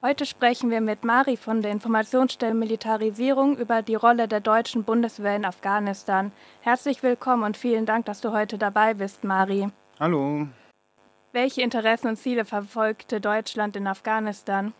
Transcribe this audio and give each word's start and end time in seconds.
Heute 0.00 0.26
sprechen 0.26 0.70
wir 0.70 0.80
mit 0.80 1.02
Mari 1.02 1.36
von 1.36 1.60
der 1.60 1.72
Informationsstelle 1.72 2.54
Militarisierung 2.54 3.58
über 3.58 3.82
die 3.82 3.96
Rolle 3.96 4.28
der 4.28 4.38
deutschen 4.38 4.84
Bundeswehr 4.84 5.34
in 5.34 5.44
Afghanistan. 5.44 6.30
Herzlich 6.60 7.02
willkommen 7.02 7.42
und 7.42 7.56
vielen 7.56 7.84
Dank, 7.84 8.06
dass 8.06 8.20
du 8.20 8.30
heute 8.30 8.58
dabei 8.58 8.94
bist, 8.94 9.24
Mari. 9.24 9.70
Hallo. 9.98 10.46
Welche 11.32 11.62
Interessen 11.62 12.06
und 12.06 12.16
Ziele 12.16 12.44
verfolgte 12.44 13.20
Deutschland 13.20 13.74
in 13.74 13.88
Afghanistan? 13.88 14.72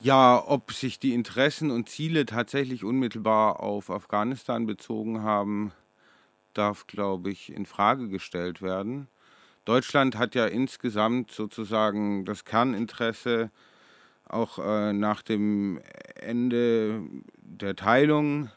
Ja, 0.00 0.42
ob 0.46 0.72
sich 0.72 0.98
die 0.98 1.12
Interessen 1.12 1.70
und 1.70 1.90
Ziele 1.90 2.24
tatsächlich 2.24 2.84
unmittelbar 2.84 3.60
auf 3.60 3.90
Afghanistan 3.90 4.64
bezogen 4.64 5.22
haben, 5.22 5.72
darf, 6.54 6.86
glaube 6.86 7.28
ich, 7.30 7.52
in 7.52 7.66
Frage 7.66 8.08
gestellt 8.08 8.62
werden. 8.62 9.08
Deutschland 9.66 10.16
hat 10.16 10.34
ja 10.34 10.46
insgesamt 10.46 11.32
sozusagen 11.32 12.24
das 12.24 12.46
Kerninteresse, 12.46 13.50
auch 14.28 14.58
äh, 14.58 14.92
nach 14.92 15.22
dem 15.22 15.80
Ende 16.20 17.02
der 17.40 17.76
Teilung 17.76 18.50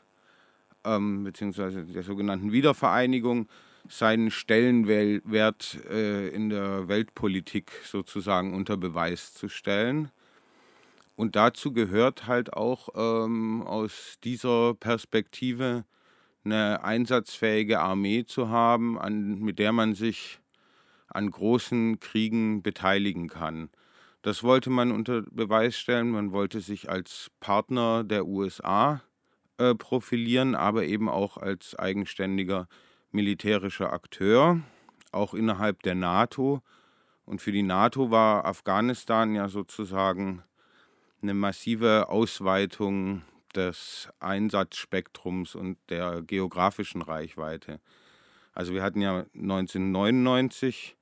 ähm, 0.84 1.24
bzw. 1.24 1.84
der 1.94 2.04
sogenannten 2.04 2.52
Wiedervereinigung 2.52 3.48
seinen 3.90 4.32
Stellenwert 4.32 5.80
äh, 5.90 6.30
in 6.30 6.50
der 6.50 6.88
Weltpolitik 6.88 7.72
sozusagen 7.84 8.54
unter 8.54 8.78
Beweis 8.78 9.34
zu 9.34 9.50
stellen. 9.50 10.12
Und 11.16 11.36
dazu 11.36 11.74
gehört 11.74 12.28
halt 12.28 12.54
auch 12.54 12.90
ähm, 12.96 13.64
aus 13.64 14.18
dieser 14.24 14.74
Perspektive 14.74 15.84
eine 16.44 16.84
einsatzfähige 16.84 17.80
Armee 17.80 18.24
zu 18.26 18.50
haben, 18.50 18.98
an, 18.98 19.40
mit 19.40 19.60
der 19.60 19.72
man 19.72 19.94
sich 19.94 20.40
an 21.08 21.30
großen 21.30 22.00
Kriegen 22.00 22.64
beteiligen 22.64 23.28
kann. 23.28 23.70
Das 24.22 24.44
wollte 24.44 24.70
man 24.70 24.92
unter 24.92 25.24
Beweis 25.24 25.78
stellen. 25.78 26.12
Man 26.12 26.32
wollte 26.32 26.62
sich 26.62 26.90
als 26.90 27.32
Partner 27.40 28.04
der 28.04 28.28
USA 28.28 29.02
äh, 29.58 29.74
profilieren, 29.74 30.54
aber 30.56 30.86
eben 30.86 31.10
auch 31.10 31.38
als 31.38 31.76
eigenständiger 31.78 32.68
militärischer 33.12 33.94
Akteur, 33.94 34.62
auch 35.12 35.34
innerhalb 35.34 35.82
der 35.84 35.96
NATO. 35.96 36.62
Und 37.26 37.42
für 37.42 37.52
die 37.52 37.64
NATO 37.64 38.12
war 38.12 38.46
Afghanistan 38.46 39.36
ja 39.36 39.50
sozusagen 39.50 40.44
eine 41.22 41.34
massive 41.34 42.10
Ausweitung 42.10 43.24
des 43.56 44.10
Einsatzspektrums 44.20 45.56
und 45.56 45.78
der 45.90 46.22
geografischen 46.22 47.02
Reichweite. 47.02 47.80
Also 48.54 48.74
wir 48.74 48.84
hatten 48.84 49.02
ja 49.02 49.26
1999 49.34 50.96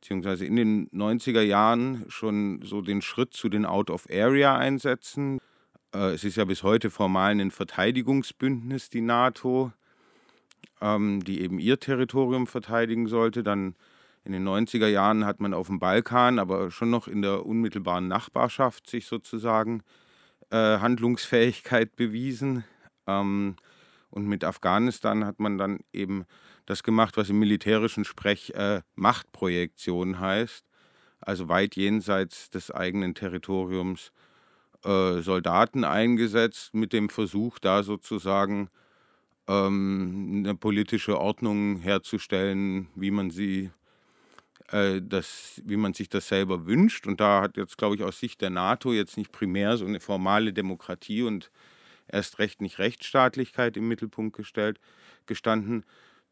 beziehungsweise 0.00 0.44
in 0.44 0.56
den 0.56 0.88
90er 0.90 1.40
Jahren 1.40 2.04
schon 2.08 2.60
so 2.62 2.80
den 2.80 3.02
Schritt 3.02 3.32
zu 3.32 3.48
den 3.48 3.64
Out-of-Area-Einsätzen. 3.64 5.40
Äh, 5.94 6.12
es 6.12 6.24
ist 6.24 6.36
ja 6.36 6.44
bis 6.44 6.62
heute 6.62 6.90
formal 6.90 7.32
ein 7.32 7.50
Verteidigungsbündnis, 7.50 8.88
die 8.88 9.00
NATO, 9.00 9.72
ähm, 10.80 11.24
die 11.24 11.40
eben 11.40 11.58
ihr 11.58 11.80
Territorium 11.80 12.46
verteidigen 12.46 13.08
sollte. 13.08 13.42
Dann 13.42 13.74
in 14.24 14.32
den 14.32 14.46
90er 14.46 14.88
Jahren 14.88 15.24
hat 15.24 15.40
man 15.40 15.54
auf 15.54 15.68
dem 15.68 15.78
Balkan, 15.78 16.38
aber 16.38 16.70
schon 16.70 16.90
noch 16.90 17.08
in 17.08 17.22
der 17.22 17.46
unmittelbaren 17.46 18.08
Nachbarschaft 18.08 18.88
sich 18.88 19.06
sozusagen 19.06 19.82
äh, 20.50 20.56
Handlungsfähigkeit 20.78 21.96
bewiesen. 21.96 22.64
Ähm, 23.06 23.56
und 24.16 24.26
mit 24.26 24.44
Afghanistan 24.44 25.26
hat 25.26 25.40
man 25.40 25.58
dann 25.58 25.80
eben 25.92 26.24
das 26.64 26.82
gemacht, 26.82 27.18
was 27.18 27.28
im 27.28 27.38
militärischen 27.38 28.06
Sprech 28.06 28.54
äh, 28.54 28.80
Machtprojektion 28.94 30.18
heißt, 30.18 30.64
also 31.20 31.48
weit 31.48 31.76
jenseits 31.76 32.48
des 32.48 32.70
eigenen 32.70 33.14
Territoriums 33.14 34.12
äh, 34.84 35.20
Soldaten 35.20 35.84
eingesetzt, 35.84 36.72
mit 36.72 36.94
dem 36.94 37.10
Versuch, 37.10 37.58
da 37.58 37.82
sozusagen 37.82 38.70
ähm, 39.48 40.44
eine 40.44 40.54
politische 40.54 41.20
Ordnung 41.20 41.76
herzustellen, 41.76 42.88
wie 42.94 43.10
man 43.10 43.30
sie 43.30 43.70
äh, 44.68 45.02
das, 45.02 45.60
wie 45.66 45.76
man 45.76 45.92
sich 45.92 46.08
das 46.08 46.26
selber 46.28 46.64
wünscht. 46.64 47.06
Und 47.06 47.20
da 47.20 47.42
hat 47.42 47.58
jetzt, 47.58 47.76
glaube 47.76 47.96
ich, 47.96 48.02
aus 48.02 48.18
Sicht 48.18 48.40
der 48.40 48.50
NATO 48.50 48.94
jetzt 48.94 49.18
nicht 49.18 49.30
primär 49.30 49.76
so 49.76 49.84
eine 49.84 50.00
formale 50.00 50.54
Demokratie 50.54 51.22
und 51.22 51.50
erst 52.08 52.38
recht 52.38 52.60
nicht 52.60 52.78
Rechtsstaatlichkeit 52.78 53.76
im 53.76 53.88
Mittelpunkt 53.88 54.36
gestellt, 54.36 54.80
gestanden, 55.26 55.84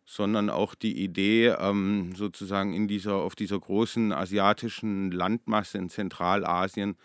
sondern 0.05 0.51
auch 0.51 0.75
die 0.75 1.03
Idee, 1.03 1.49
ähm, 1.59 2.15
sozusagen 2.15 2.75
in 2.75 2.89
dieser, 2.89 3.17
auf 3.17 3.35
dieser 3.35 3.59
großen 3.59 4.13
asiatischen 4.13 5.11
Landmasse 5.11 5.79
in 5.79 5.89
Zentralasien 5.89 6.97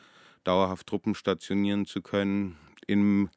dauerhaft 0.43 0.87
Truppen 0.87 1.15
stationieren 1.15 1.85
zu 1.85 2.01
können 2.01 2.57
im 2.87 3.29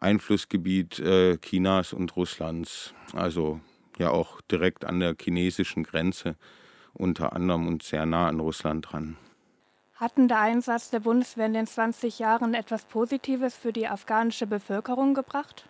Einflussgebiet 0.00 0.98
äh, 0.98 1.38
Chinas 1.38 1.92
und 1.92 2.16
Russlands, 2.16 2.94
also 3.12 3.60
ja 3.98 4.10
auch 4.10 4.40
direkt 4.42 4.84
an 4.84 5.00
der 5.00 5.14
chinesischen 5.20 5.84
Grenze 5.84 6.36
unter 6.92 7.34
anderem 7.34 7.68
und 7.68 7.82
sehr 7.82 8.06
nah 8.06 8.28
an 8.28 8.40
Russland 8.40 8.90
dran. 8.90 9.16
Hatten 10.02 10.26
der 10.26 10.40
Einsatz 10.40 10.90
der 10.90 10.98
Bundeswehr 10.98 11.46
in 11.46 11.52
den 11.52 11.68
20 11.68 12.18
Jahren 12.18 12.54
etwas 12.54 12.86
Positives 12.86 13.54
für 13.54 13.72
die 13.72 13.86
afghanische 13.86 14.48
Bevölkerung 14.48 15.14
gebracht? 15.14 15.68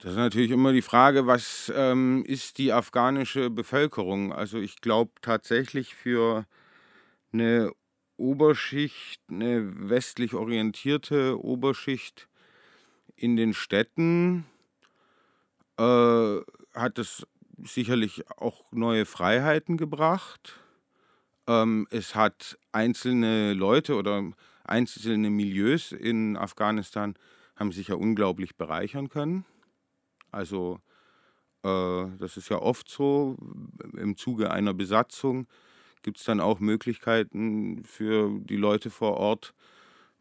Das 0.00 0.10
ist 0.10 0.16
natürlich 0.16 0.50
immer 0.50 0.72
die 0.72 0.82
Frage, 0.82 1.28
was 1.28 1.72
ähm, 1.72 2.24
ist 2.26 2.58
die 2.58 2.72
afghanische 2.72 3.50
Bevölkerung? 3.50 4.32
Also 4.32 4.58
ich 4.58 4.80
glaube 4.80 5.12
tatsächlich 5.22 5.94
für 5.94 6.46
eine 7.32 7.70
Oberschicht, 8.16 9.22
eine 9.30 9.88
westlich 9.88 10.34
orientierte 10.34 11.40
Oberschicht 11.40 12.26
in 13.14 13.36
den 13.36 13.54
Städten 13.54 14.46
äh, 15.78 16.38
hat 16.74 16.98
es 16.98 17.24
sicherlich 17.62 18.28
auch 18.36 18.64
neue 18.72 19.06
Freiheiten 19.06 19.76
gebracht. 19.76 20.58
Ähm, 21.46 21.86
es 21.90 22.14
hat 22.14 22.58
einzelne 22.72 23.52
Leute 23.52 23.96
oder 23.96 24.22
einzelne 24.64 25.30
Milieus 25.30 25.92
in 25.92 26.36
Afghanistan 26.36 27.14
haben 27.56 27.72
sich 27.72 27.88
ja 27.88 27.94
unglaublich 27.94 28.56
bereichern 28.56 29.08
können. 29.08 29.44
Also 30.30 30.80
äh, 31.62 32.06
das 32.18 32.36
ist 32.36 32.48
ja 32.48 32.58
oft 32.58 32.88
so, 32.88 33.36
im 33.96 34.16
Zuge 34.16 34.50
einer 34.50 34.74
Besatzung 34.74 35.46
gibt 36.02 36.18
es 36.18 36.24
dann 36.24 36.40
auch 36.40 36.60
Möglichkeiten 36.60 37.82
für 37.84 38.38
die 38.40 38.56
Leute 38.56 38.90
vor 38.90 39.16
Ort, 39.16 39.54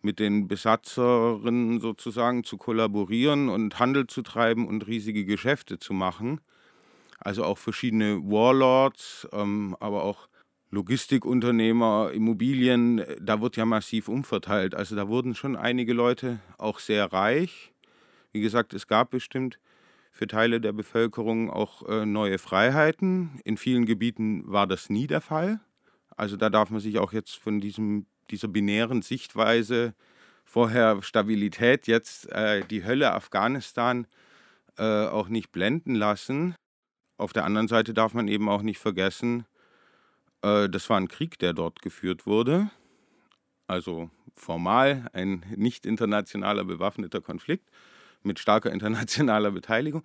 mit 0.01 0.19
den 0.19 0.47
Besatzerinnen 0.47 1.79
sozusagen 1.79 2.43
zu 2.43 2.57
kollaborieren 2.57 3.49
und 3.49 3.79
Handel 3.79 4.07
zu 4.07 4.21
treiben 4.21 4.67
und 4.67 4.87
riesige 4.87 5.25
Geschäfte 5.25 5.79
zu 5.79 5.93
machen. 5.93 6.41
Also 7.19 7.45
auch 7.45 7.57
verschiedene 7.57 8.19
Warlords, 8.21 9.27
ähm, 9.31 9.77
aber 9.79 10.03
auch 10.03 10.27
Logistikunternehmer, 10.73 12.09
Immobilien, 12.15 13.03
da 13.21 13.39
wird 13.41 13.57
ja 13.57 13.65
massiv 13.65 14.07
umverteilt. 14.07 14.73
Also 14.73 14.95
da 14.95 15.07
wurden 15.07 15.35
schon 15.35 15.55
einige 15.55 15.93
Leute 15.93 16.39
auch 16.57 16.79
sehr 16.79 17.13
reich. 17.13 17.71
Wie 18.31 18.41
gesagt, 18.41 18.73
es 18.73 18.87
gab 18.87 19.11
bestimmt 19.11 19.59
für 20.11 20.25
Teile 20.25 20.59
der 20.59 20.71
Bevölkerung 20.71 21.51
auch 21.51 21.87
äh, 21.87 22.07
neue 22.07 22.39
Freiheiten. 22.39 23.39
In 23.43 23.57
vielen 23.57 23.85
Gebieten 23.85 24.51
war 24.51 24.65
das 24.65 24.89
nie 24.89 25.05
der 25.05 25.21
Fall. 25.21 25.59
Also 26.17 26.37
da 26.37 26.49
darf 26.49 26.71
man 26.71 26.79
sich 26.79 26.97
auch 26.97 27.13
jetzt 27.13 27.35
von 27.35 27.61
diesem, 27.61 28.07
dieser 28.31 28.47
binären 28.47 29.03
Sichtweise 29.03 29.93
vorher 30.43 31.03
Stabilität, 31.03 31.85
jetzt 31.85 32.31
äh, 32.31 32.65
die 32.65 32.83
Hölle 32.83 33.13
Afghanistan 33.13 34.07
äh, 34.79 35.05
auch 35.05 35.29
nicht 35.29 35.51
blenden 35.51 35.93
lassen. 35.93 36.55
Auf 37.17 37.31
der 37.31 37.45
anderen 37.45 37.67
Seite 37.67 37.93
darf 37.93 38.15
man 38.15 38.27
eben 38.27 38.49
auch 38.49 38.63
nicht 38.63 38.79
vergessen, 38.79 39.45
äh, 40.43 40.69
das 40.69 40.89
war 40.89 40.97
ein 40.97 41.07
Krieg, 41.07 41.39
der 41.39 41.53
dort 41.53 41.81
geführt 41.81 42.27
wurde. 42.27 42.69
Also 43.67 44.09
formal 44.35 45.09
ein 45.13 45.45
nicht 45.55 45.85
internationaler 45.85 46.65
bewaffneter 46.65 47.21
Konflikt 47.21 47.69
mit 48.23 48.39
starker 48.39 48.71
internationaler 48.73 49.51
Beteiligung. 49.51 50.03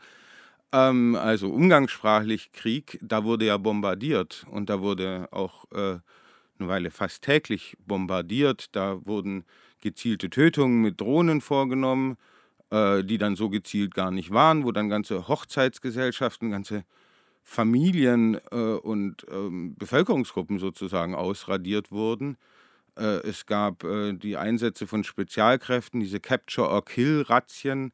Ähm, 0.73 1.17
also 1.17 1.51
umgangssprachlich 1.51 2.53
Krieg, 2.53 2.99
da 3.03 3.25
wurde 3.25 3.47
ja 3.47 3.57
bombardiert 3.57 4.47
und 4.51 4.71
da 4.71 4.81
wurde 4.81 5.29
auch 5.33 5.65
äh, 5.73 5.99
eine 6.59 6.69
Weile 6.69 6.91
fast 6.91 7.23
täglich 7.25 7.77
bombardiert. 7.87 8.75
Da 8.77 9.05
wurden 9.07 9.45
gezielte 9.81 10.31
Tötungen 10.31 10.83
mit 10.83 11.01
Drohnen 11.01 11.41
vorgenommen, 11.41 12.17
äh, 12.71 13.03
die 13.05 13.19
dann 13.19 13.37
so 13.37 13.49
gezielt 13.49 13.95
gar 13.95 14.11
nicht 14.11 14.31
waren, 14.31 14.65
wo 14.65 14.73
dann 14.73 14.89
ganze 14.89 15.29
Hochzeitsgesellschaften, 15.29 16.51
ganze 16.51 16.85
Familien 17.51 18.39
äh, 18.53 18.57
und 18.57 19.25
ähm, 19.31 19.75
Bevölkerungsgruppen 19.79 20.59
sozusagen 20.59 21.15
ausradiert 21.15 21.91
wurden. 21.91 22.37
Äh, 22.95 23.27
es 23.27 23.47
gab 23.47 23.85
äh, 23.85 24.13
die 24.13 24.37
Einsätze 24.37 24.87
von 24.87 25.03
Spezialkräften, 25.03 25.99
diese 26.01 26.21
Capture-or-Kill-Razzien, 26.21 27.93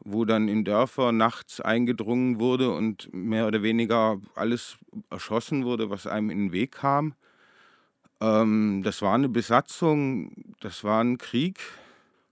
wo 0.00 0.24
dann 0.24 0.48
in 0.48 0.64
Dörfer 0.64 1.12
nachts 1.12 1.60
eingedrungen 1.60 2.40
wurde 2.40 2.72
und 2.72 3.12
mehr 3.12 3.46
oder 3.46 3.62
weniger 3.62 4.18
alles 4.34 4.78
erschossen 5.10 5.66
wurde, 5.66 5.90
was 5.90 6.06
einem 6.06 6.30
in 6.30 6.38
den 6.46 6.52
Weg 6.52 6.72
kam. 6.72 7.12
Ähm, 8.22 8.80
das 8.82 9.02
war 9.02 9.14
eine 9.14 9.28
Besatzung, 9.28 10.54
das 10.60 10.84
war 10.84 11.04
ein 11.04 11.18
Krieg. 11.18 11.60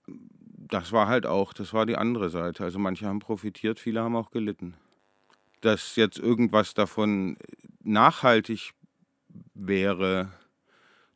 Das 0.07 0.93
war 0.93 1.09
halt 1.09 1.27
auch, 1.27 1.53
das 1.53 1.75
war 1.75 1.85
die 1.85 1.97
andere 1.97 2.31
Seite. 2.31 2.65
Also 2.65 2.79
manche 2.79 3.07
haben 3.07 3.19
profitiert, 3.19 3.79
viele 3.79 4.01
haben 4.01 4.17
auch 4.17 4.31
gelitten. 4.31 4.75
Dass 5.65 5.97
jetzt 5.97 6.19
irgendwas 6.19 6.75
davon 6.75 7.39
nachhaltig 7.83 8.73
wäre, 9.55 10.31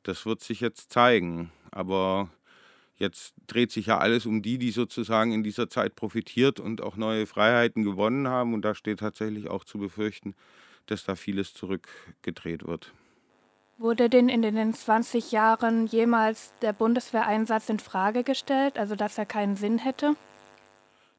das 0.05 0.25
wird 0.25 0.41
sich 0.41 0.61
jetzt 0.61 0.91
zeigen. 0.91 1.53
Aber 1.71 2.31
jetzt 2.97 3.35
dreht 3.47 3.71
sich 3.71 3.87
ja 3.87 3.99
alles 3.99 4.25
um 4.25 4.41
die, 4.41 4.57
die 4.57 4.71
sozusagen 4.71 5.33
in 5.33 5.43
dieser 5.43 5.69
Zeit 5.69 5.97
profitiert 5.97 6.61
und 6.61 6.81
auch 6.81 6.97
neue 6.97 7.27
Freiheiten 7.27 7.83
gewonnen 7.83 8.27
haben. 8.27 8.55
Und 8.55 8.63
da 8.63 8.75
steht 8.75 9.01
tatsächlich 9.01 9.49
auch 9.49 9.65
zu 9.65 9.77
befürchten, 9.77 10.35
dass 10.87 11.05
da 11.05 11.15
vieles 11.15 11.53
zurückgedreht 11.53 12.67
wird. 12.67 12.95
Wurde 13.77 14.09
denn 14.09 14.31
in 14.31 14.41
den 14.41 14.73
20 14.73 15.31
Jahren 15.31 15.87
jemals 15.89 16.55
der 16.63 16.73
Bundeswehreinsatz 16.73 17.69
in 17.69 17.81
Frage 17.81 18.25
gestellt, 18.25 18.79
also 18.79 18.97
dass 18.97 19.19
er 19.19 19.27
keinen 19.27 19.57
Sinn 19.57 19.77
hätte? 19.77 20.17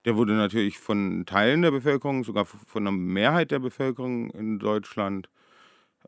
Der 0.10 0.16
wurde 0.16 0.34
natürlich 0.34 0.80
von 0.80 1.28
Teilen 1.28 1.62
der 1.62 1.70
Bevölkerung, 1.70 2.24
sogar 2.24 2.46
von 2.46 2.88
einer 2.88 2.92
Mehrheit 2.92 3.52
der 3.52 3.60
Bevölkerung 3.60 4.32
in 4.32 4.58
Deutschland, 4.58 5.30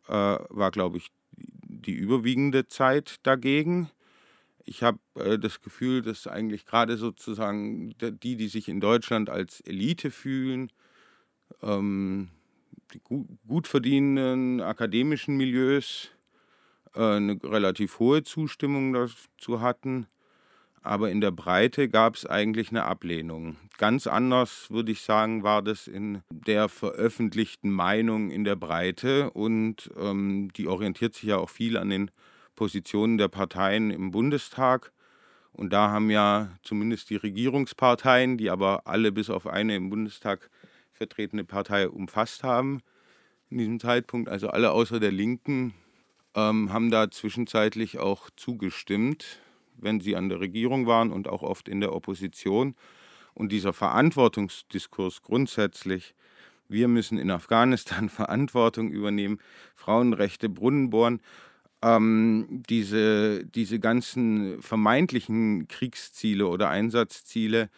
äh, 0.08 0.12
war, 0.12 0.72
glaube 0.72 0.98
ich, 0.98 1.12
die 1.34 1.94
überwiegende 1.94 2.68
Zeit 2.68 3.20
dagegen. 3.22 3.92
Ich 4.66 4.82
habe 4.82 4.98
äh, 5.14 5.38
das 5.38 5.62
Gefühl, 5.62 6.02
dass 6.02 6.26
eigentlich 6.26 6.66
gerade 6.66 6.98
sozusagen 6.98 7.94
die, 8.00 8.38
die 8.38 8.48
sich 8.48 8.70
in 8.70 8.80
Deutschland 8.80 9.30
als 9.30 9.62
Elite 9.62 10.10
fühlen, 10.10 10.72
ähm, 11.62 12.30
die 12.96 13.02
gut, 13.02 13.28
gut 13.48 13.68
verdienenden 13.68 14.62
akademischen 14.62 15.38
Milieus, 15.38 16.10
äh, 16.96 17.18
eine 17.18 17.38
relativ 17.44 18.00
hohe 18.00 18.24
Zustimmung 18.24 18.94
dazu 18.94 19.62
hatten. 19.62 20.08
Aber 20.84 21.12
in 21.12 21.22
der 21.22 21.32
Breite 21.32 21.90
gab 21.90 22.16
es 22.16 22.26
eigentlich 22.26 22.70
eine 22.70 22.86
Ablehnung. 22.86 23.58
Ganz 23.78 24.08
anders, 24.08 24.72
würde 24.72 24.92
ich 24.92 25.02
sagen, 25.02 25.44
war 25.44 25.62
das 25.62 25.88
in 25.88 26.24
der 26.32 26.70
veröffentlichten 26.70 27.70
Meinung 27.70 28.32
in 28.32 28.44
der 28.44 28.56
Breite. 28.56 29.30
Und 29.32 29.92
ähm, 30.00 30.50
die 30.56 30.68
orientiert 30.68 31.14
sich 31.14 31.24
ja 31.24 31.38
auch 31.38 31.50
viel 31.50 31.78
an 31.78 31.90
den 31.90 32.10
Positionen 32.56 33.18
der 33.18 33.28
Parteien 33.28 33.92
im 33.92 34.12
Bundestag. 34.12 34.92
Und 35.54 35.72
da 35.74 35.90
haben 35.90 36.10
ja 36.10 36.50
zumindest 36.64 37.10
die 37.10 37.16
Regierungsparteien, 37.16 38.38
die 38.38 38.50
aber 38.50 38.88
alle 38.88 39.12
bis 39.12 39.30
auf 39.30 39.46
eine 39.46 39.76
im 39.76 39.90
Bundestag 39.90 40.50
vertretene 40.94 41.44
Partei 41.44 41.90
umfasst 41.90 42.44
haben, 42.44 42.80
in 43.50 43.58
diesem 43.58 43.80
Zeitpunkt, 43.80 44.30
also 44.30 44.50
alle 44.50 44.72
außer 44.72 45.00
der 45.00 45.12
Linken, 45.12 45.74
ähm, 46.36 46.72
haben 46.72 46.90
da 46.90 47.12
zwischenzeitlich 47.12 48.00
auch 48.00 48.30
zugestimmt, 48.36 49.42
wenn 49.82 50.00
sie 50.00 50.16
an 50.16 50.30
der 50.30 50.40
Regierung 50.40 50.88
waren 50.88 51.12
und 51.12 51.28
auch 51.28 51.44
oft 51.44 51.68
in 51.68 51.82
der 51.82 51.94
Opposition. 51.94 52.76
Und 53.34 53.52
dieser 53.52 53.74
Verantwortungsdiskurs 53.74 55.22
grundsätzlich, 55.22 56.16
wir 56.68 56.88
müssen 56.88 57.18
in 57.18 57.32
Afghanistan 57.32 58.10
Verantwortung 58.10 58.92
übernehmen, 58.92 59.40
Frauenrechte, 59.76 60.50
Brunnen 60.50 60.90
bohren, 60.90 61.22
ähm, 61.82 62.64
diese, 62.70 63.46
diese 63.46 63.80
ganzen 63.80 64.62
vermeintlichen 64.62 65.68
Kriegsziele 65.68 66.48
oder 66.48 66.70
Einsatzziele, 66.70 67.70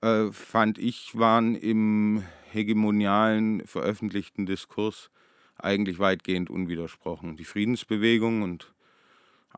äh, 0.00 0.30
fand 0.32 0.78
ich, 0.78 1.16
waren 1.16 1.54
im 1.54 2.24
hegemonialen 2.50 3.66
veröffentlichten 3.66 4.46
Diskurs 4.46 5.10
eigentlich 5.56 5.98
weitgehend 5.98 6.50
unwidersprochen. 6.50 7.36
Die 7.36 7.44
Friedensbewegung 7.44 8.42
und 8.42 8.72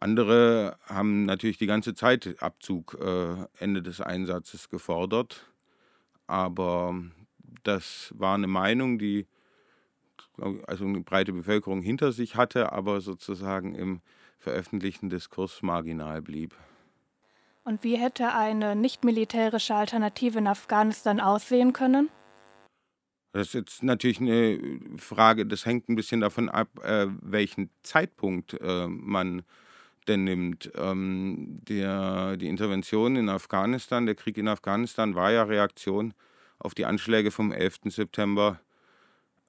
andere 0.01 0.77
haben 0.87 1.25
natürlich 1.25 1.59
die 1.59 1.67
ganze 1.67 1.95
Zeit 1.95 2.37
Abzug 2.41 2.99
äh, 3.01 3.37
Ende 3.59 3.83
des 3.83 4.01
Einsatzes 4.01 4.69
gefordert, 4.69 5.47
aber 6.27 6.95
das 7.63 8.13
war 8.17 8.35
eine 8.35 8.47
Meinung, 8.47 8.99
die 8.99 9.27
also 10.67 10.87
eine 10.87 11.01
breite 11.01 11.33
Bevölkerung 11.33 11.83
hinter 11.83 12.13
sich 12.13 12.37
hatte, 12.37 12.73
aber 12.73 13.01
sozusagen 13.01 13.75
im 13.75 14.01
veröffentlichten 14.39 15.11
Diskurs 15.11 15.61
marginal 15.63 16.23
blieb. 16.23 16.55
Und 17.65 17.85
wie 17.85 17.97
hätte 17.97 18.35
eine 18.35 18.75
nicht 18.75 19.05
militärische 19.05 19.75
Alternative 19.75 20.39
in 20.39 20.47
Afghanistan 20.47 21.21
aussehen 21.21 21.73
können? 21.73 22.09
Das 23.33 23.49
ist 23.49 23.55
jetzt 23.55 23.83
natürlich 23.83 24.21
eine 24.21 24.81
Frage, 24.97 25.47
das 25.47 25.67
hängt 25.67 25.89
ein 25.89 25.95
bisschen 25.95 26.21
davon 26.21 26.49
ab, 26.49 26.69
äh, 26.83 27.07
welchen 27.21 27.71
Zeitpunkt 27.83 28.55
äh, 28.61 28.89
man 28.89 29.43
denn 30.09 30.25
nimmt. 30.25 30.71
Ähm, 30.77 31.61
der, 31.69 32.37
die 32.37 32.49
Intervention 32.49 33.17
in 33.17 33.29
Afghanistan, 33.29 34.07
der 34.07 34.15
Krieg 34.15 34.39
in 34.39 34.49
Afghanistan 34.49 35.15
war 35.15 35.31
ja 35.31 35.45
Reaktion 35.45 36.15
auf 36.59 36.75
die 36.75 36.85
Anschläge 36.85 37.31
vom 37.31 37.53
11. 37.53 37.81
September 37.87 38.61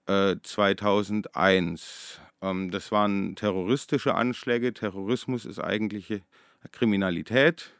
äh, 0.07 0.35
2001. 0.41 2.19
Ähm, 2.41 2.71
das 2.71 2.91
waren 2.91 3.35
terroristische 3.35 4.15
Anschläge. 4.15 4.73
Terrorismus 4.73 5.45
ist 5.45 5.59
eigentliche 5.59 6.21
Kriminalität. 6.71 7.73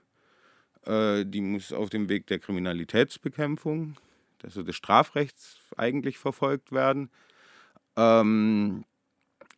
Äh, 0.85 1.25
die 1.25 1.41
muss 1.41 1.73
auf 1.73 1.89
dem 1.89 2.09
Weg 2.09 2.27
der 2.27 2.39
Kriminalitätsbekämpfung 2.39 3.95
also 4.43 4.63
des 4.63 4.75
Strafrechts 4.75 5.59
eigentlich 5.77 6.17
verfolgt 6.17 6.71
werden. 6.71 7.09
Ähm, 7.95 8.85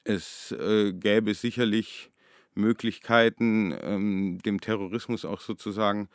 es 0.03 0.51
äh, 0.51 0.93
gäbe 0.93 1.33
sicherlich 1.33 2.11
Möglichkeiten, 2.55 3.75
ähm, 3.81 4.39
dem 4.45 4.61
Terrorismus 4.61 5.25
auch 5.25 5.41
sozusagen 5.41 6.09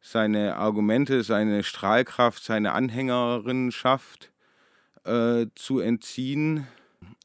seine 0.00 0.56
Argumente, 0.56 1.22
seine 1.22 1.62
Strahlkraft, 1.62 2.42
seine 2.42 2.72
Anhängerinnenschaft 2.72 4.32
äh, 5.04 5.46
zu 5.54 5.80
entziehen. 5.80 6.66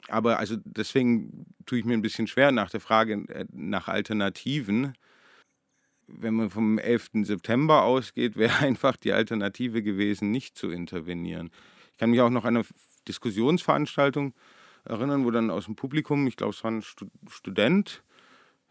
Aber 0.07 0.39
also 0.39 0.55
deswegen 0.63 1.45
tue 1.65 1.79
ich 1.79 1.85
mir 1.85 1.93
ein 1.93 2.01
bisschen 2.01 2.27
schwer 2.27 2.51
nach 2.51 2.69
der 2.69 2.81
Frage 2.81 3.25
äh, 3.29 3.45
nach 3.51 3.87
Alternativen 3.87 4.95
wenn 6.07 6.35
man 6.35 6.49
vom 6.49 6.77
11. 6.77 7.09
September 7.23 7.83
ausgeht, 7.83 8.35
wäre 8.37 8.57
einfach 8.59 8.95
die 8.97 9.13
Alternative 9.13 9.81
gewesen, 9.81 10.31
nicht 10.31 10.57
zu 10.57 10.69
intervenieren. 10.69 11.51
Ich 11.91 11.97
kann 11.97 12.11
mich 12.11 12.21
auch 12.21 12.29
noch 12.29 12.45
an 12.45 12.57
eine 12.57 12.65
Diskussionsveranstaltung 13.07 14.33
erinnern, 14.83 15.25
wo 15.25 15.31
dann 15.31 15.49
aus 15.49 15.65
dem 15.65 15.75
Publikum, 15.75 16.27
ich 16.27 16.35
glaube, 16.35 16.53
es 16.53 16.63
war 16.63 16.71
ein 16.71 16.83
Student, 17.29 18.03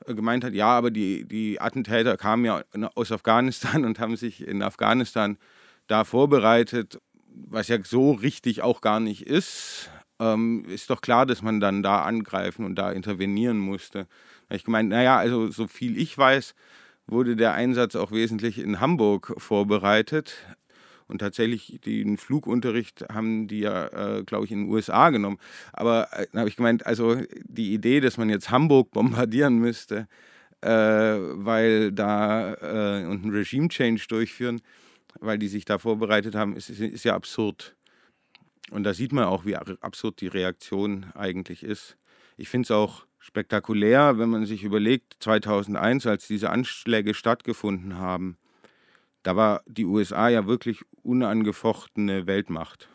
gemeint 0.06 0.44
hat, 0.44 0.54
ja, 0.54 0.68
aber 0.68 0.90
die, 0.90 1.24
die 1.26 1.60
Attentäter 1.60 2.16
kamen 2.16 2.44
ja 2.44 2.62
aus 2.94 3.12
Afghanistan 3.12 3.84
und 3.84 3.98
haben 3.98 4.16
sich 4.16 4.46
in 4.46 4.62
Afghanistan 4.62 5.38
da 5.86 6.04
vorbereitet, 6.04 7.00
was 7.28 7.68
ja 7.68 7.78
so 7.82 8.12
richtig 8.12 8.62
auch 8.62 8.80
gar 8.80 9.00
nicht 9.00 9.26
ist. 9.26 9.90
Ähm, 10.20 10.64
ist 10.68 10.90
doch 10.90 11.00
klar, 11.00 11.26
dass 11.26 11.42
man 11.42 11.60
dann 11.60 11.82
da 11.82 12.02
angreifen 12.02 12.64
und 12.64 12.76
da 12.76 12.92
intervenieren 12.92 13.58
musste. 13.58 14.06
Ich 14.50 14.64
gemeint, 14.64 14.90
naja, 14.90 15.16
also 15.16 15.50
so 15.50 15.66
viel 15.66 15.98
ich 15.98 16.16
weiß, 16.16 16.54
wurde 17.06 17.36
der 17.36 17.54
Einsatz 17.54 17.96
auch 17.96 18.12
wesentlich 18.12 18.58
in 18.58 18.80
Hamburg 18.80 19.34
vorbereitet. 19.38 20.36
Und 21.06 21.18
tatsächlich 21.18 21.80
den 21.84 22.16
Flugunterricht 22.16 23.04
haben 23.12 23.46
die 23.46 23.60
ja, 23.60 24.18
äh, 24.18 24.24
glaube 24.24 24.46
ich, 24.46 24.52
in 24.52 24.64
den 24.64 24.70
USA 24.70 25.10
genommen. 25.10 25.38
Aber 25.72 26.08
äh, 26.12 26.26
habe 26.34 26.48
ich 26.48 26.56
gemeint, 26.56 26.86
also 26.86 27.16
die 27.44 27.74
Idee, 27.74 28.00
dass 28.00 28.16
man 28.16 28.30
jetzt 28.30 28.50
Hamburg 28.50 28.90
bombardieren 28.90 29.58
müsste, 29.58 30.08
äh, 30.62 30.68
weil 30.68 31.92
da 31.92 32.54
äh, 32.54 33.04
und 33.06 33.22
einen 33.22 33.34
Regime-Change 33.34 34.06
durchführen, 34.08 34.62
weil 35.20 35.38
die 35.38 35.48
sich 35.48 35.64
da 35.64 35.78
vorbereitet 35.78 36.34
haben, 36.34 36.56
ist, 36.56 36.70
ist 36.70 37.04
ja 37.04 37.14
absurd. 37.14 37.76
Und 38.70 38.84
da 38.84 38.94
sieht 38.94 39.12
man 39.12 39.24
auch, 39.24 39.44
wie 39.44 39.56
absurd 39.56 40.20
die 40.20 40.26
Reaktion 40.26 41.06
eigentlich 41.14 41.62
ist. 41.62 41.96
Ich 42.36 42.48
finde 42.48 42.64
es 42.66 42.70
auch 42.70 43.06
spektakulär, 43.18 44.18
wenn 44.18 44.30
man 44.30 44.46
sich 44.46 44.64
überlegt, 44.64 45.16
2001, 45.20 46.06
als 46.06 46.26
diese 46.26 46.50
Anschläge 46.50 47.14
stattgefunden 47.14 47.98
haben, 47.98 48.36
da 49.24 49.36
war 49.36 49.62
die 49.66 49.86
USA 49.86 50.28
ja 50.28 50.46
wirklich 50.46 50.84
unangefochtene 51.02 52.26
Weltmacht, 52.26 52.88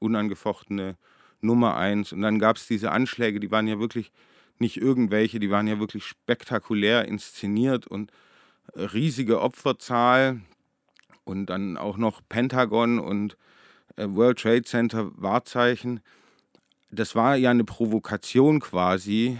unangefochtene 0.00 0.96
Nummer 1.40 1.76
eins. 1.76 2.12
Und 2.12 2.20
dann 2.22 2.38
gab 2.38 2.56
es 2.56 2.66
diese 2.66 2.90
Anschläge, 2.90 3.40
die 3.40 3.50
waren 3.50 3.68
ja 3.68 3.78
wirklich 3.78 4.12
nicht 4.58 4.76
irgendwelche, 4.78 5.38
die 5.38 5.50
waren 5.50 5.68
ja 5.68 5.78
wirklich 5.78 6.04
spektakulär 6.04 7.06
inszeniert 7.06 7.86
und 7.86 8.10
riesige 8.74 9.40
Opferzahl 9.40 10.40
und 11.24 11.46
dann 11.46 11.76
auch 11.76 11.96
noch 11.98 12.20
Pentagon 12.28 12.98
und 12.98 13.36
äh, 13.96 14.06
World 14.08 14.40
Trade 14.40 14.62
Center 14.62 15.10
Wahrzeichen. 15.14 16.00
Das 16.90 17.14
war 17.14 17.36
ja 17.36 17.50
eine 17.50 17.64
Provokation 17.64 18.58
quasi 18.58 19.38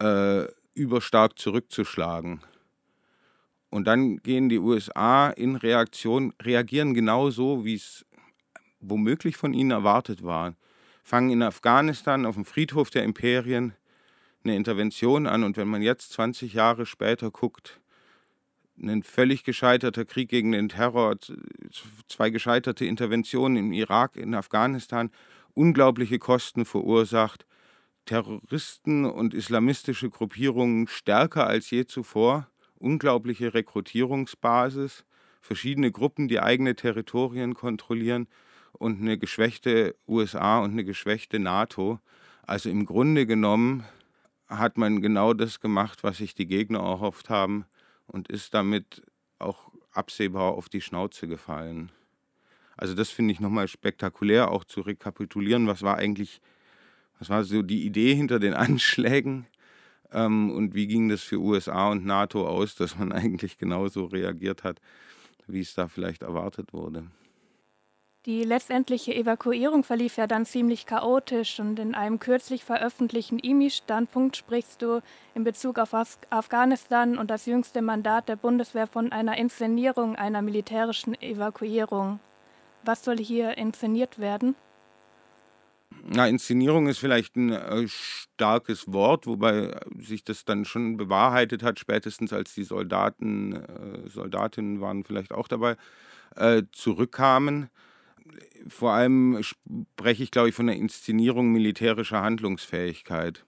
äh, 0.00 0.46
überstark 0.74 1.38
zurückzuschlagen. 1.38 2.40
Und 3.72 3.86
dann 3.86 4.18
gehen 4.18 4.50
die 4.50 4.58
USA 4.58 5.30
in 5.30 5.56
Reaktion, 5.56 6.34
reagieren 6.42 6.92
genauso, 6.92 7.64
wie 7.64 7.76
es 7.76 8.04
womöglich 8.80 9.38
von 9.38 9.54
ihnen 9.54 9.70
erwartet 9.70 10.22
war. 10.22 10.56
Fangen 11.02 11.30
in 11.30 11.42
Afghanistan 11.42 12.26
auf 12.26 12.34
dem 12.34 12.44
Friedhof 12.44 12.90
der 12.90 13.02
Imperien 13.02 13.72
eine 14.44 14.56
Intervention 14.56 15.26
an. 15.26 15.42
Und 15.42 15.56
wenn 15.56 15.68
man 15.68 15.80
jetzt 15.80 16.12
20 16.12 16.52
Jahre 16.52 16.84
später 16.84 17.30
guckt, 17.30 17.80
ein 18.78 19.02
völlig 19.02 19.42
gescheiterter 19.42 20.04
Krieg 20.04 20.28
gegen 20.28 20.52
den 20.52 20.68
Terror, 20.68 21.16
zwei 22.08 22.28
gescheiterte 22.28 22.84
Interventionen 22.84 23.56
im 23.56 23.72
Irak, 23.72 24.16
in 24.16 24.34
Afghanistan, 24.34 25.10
unglaubliche 25.54 26.18
Kosten 26.18 26.66
verursacht, 26.66 27.46
Terroristen 28.04 29.06
und 29.06 29.32
islamistische 29.32 30.10
Gruppierungen 30.10 30.88
stärker 30.88 31.46
als 31.46 31.70
je 31.70 31.86
zuvor, 31.86 32.48
unglaubliche 32.82 33.54
Rekrutierungsbasis, 33.54 35.04
verschiedene 35.40 35.90
Gruppen, 35.90 36.28
die 36.28 36.40
eigene 36.40 36.76
Territorien 36.76 37.54
kontrollieren 37.54 38.28
und 38.72 39.00
eine 39.00 39.18
geschwächte 39.18 39.94
USA 40.06 40.58
und 40.60 40.72
eine 40.72 40.84
geschwächte 40.84 41.38
NATO. 41.38 42.00
Also 42.42 42.70
im 42.70 42.86
Grunde 42.86 43.26
genommen 43.26 43.84
hat 44.48 44.76
man 44.76 45.00
genau 45.00 45.32
das 45.32 45.60
gemacht, 45.60 46.04
was 46.04 46.18
sich 46.18 46.34
die 46.34 46.46
Gegner 46.46 46.80
erhofft 46.80 47.30
haben 47.30 47.64
und 48.06 48.28
ist 48.28 48.54
damit 48.54 49.02
auch 49.38 49.72
absehbar 49.92 50.52
auf 50.52 50.68
die 50.68 50.80
Schnauze 50.80 51.26
gefallen. 51.26 51.90
Also 52.76 52.94
das 52.94 53.10
finde 53.10 53.32
ich 53.32 53.40
nochmal 53.40 53.68
spektakulär, 53.68 54.50
auch 54.50 54.64
zu 54.64 54.80
rekapitulieren, 54.80 55.66
was 55.66 55.82
war 55.82 55.96
eigentlich, 55.96 56.40
was 57.18 57.28
war 57.28 57.44
so 57.44 57.62
die 57.62 57.84
Idee 57.84 58.14
hinter 58.14 58.38
den 58.38 58.54
Anschlägen 58.66 59.46
ähm, 60.12 60.50
und 60.50 60.74
wie 60.74 60.86
ging 60.86 61.08
das 61.08 61.22
für 61.22 61.38
USA 61.38 61.90
und 61.90 62.04
NATO 62.04 62.46
aus, 62.46 62.74
dass 62.76 62.98
man 62.98 63.12
eigentlich 63.12 63.58
genauso 63.58 64.06
reagiert 64.06 64.64
hat, 64.64 64.80
wie 65.46 65.60
es 65.60 65.74
da 65.74 65.88
vielleicht 65.88 66.22
erwartet 66.22 66.72
wurde. 66.72 67.04
Die 68.24 68.44
letztendliche 68.44 69.12
Evakuierung 69.12 69.82
verlief 69.82 70.16
ja 70.16 70.28
dann 70.28 70.46
ziemlich 70.46 70.86
chaotisch 70.86 71.58
und 71.58 71.80
in 71.80 71.96
einem 71.96 72.20
kürzlich 72.20 72.62
veröffentlichten 72.62 73.40
IMI-Standpunkt 73.40 74.36
sprichst 74.36 74.80
du 74.80 75.02
in 75.34 75.42
Bezug 75.42 75.76
auf 75.80 75.92
Afghanistan 76.30 77.18
und 77.18 77.32
das 77.32 77.46
jüngste 77.46 77.82
Mandat 77.82 78.28
der 78.28 78.36
Bundeswehr 78.36 78.86
von 78.86 79.10
einer 79.10 79.36
Inszenierung 79.38 80.14
einer 80.14 80.40
militärischen 80.40 81.20
Evakuierung. 81.20 82.20
Was 82.84 83.02
soll 83.02 83.18
hier 83.18 83.58
inszeniert 83.58 84.20
werden? 84.20 84.54
Na, 86.04 86.26
Inszenierung 86.26 86.88
ist 86.88 86.98
vielleicht 86.98 87.36
ein 87.36 87.52
äh, 87.52 87.86
starkes 87.86 88.92
Wort, 88.92 89.26
wobei 89.26 89.78
sich 89.98 90.24
das 90.24 90.44
dann 90.44 90.64
schon 90.64 90.96
bewahrheitet 90.96 91.62
hat, 91.62 91.78
spätestens 91.78 92.32
als 92.32 92.54
die 92.54 92.64
Soldaten, 92.64 93.52
äh, 93.52 94.08
Soldatinnen 94.08 94.80
waren 94.80 95.04
vielleicht 95.04 95.32
auch 95.32 95.46
dabei, 95.46 95.76
äh, 96.34 96.62
zurückkamen 96.72 97.70
vor 98.68 98.92
allem 98.92 99.40
spreche 99.42 100.22
ich, 100.22 100.30
glaube 100.30 100.48
ich, 100.50 100.54
von 100.54 100.66
der 100.66 100.76
Inszenierung 100.76 101.52
militärischer 101.52 102.22
Handlungsfähigkeit. 102.22 103.44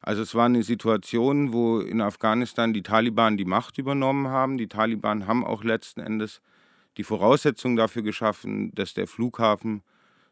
Also 0.00 0.22
es 0.22 0.34
war 0.34 0.46
eine 0.46 0.62
Situation, 0.62 1.52
wo 1.52 1.80
in 1.80 2.00
Afghanistan 2.00 2.72
die 2.72 2.82
Taliban 2.82 3.36
die 3.36 3.44
Macht 3.44 3.78
übernommen 3.78 4.28
haben. 4.28 4.58
Die 4.58 4.68
Taliban 4.68 5.26
haben 5.26 5.44
auch 5.44 5.62
letzten 5.62 6.00
Endes 6.00 6.40
die 6.96 7.04
Voraussetzungen 7.04 7.76
dafür 7.76 8.02
geschaffen, 8.02 8.74
dass 8.74 8.94
der 8.94 9.06
Flughafen 9.06 9.82